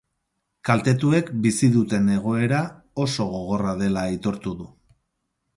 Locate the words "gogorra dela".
3.37-4.09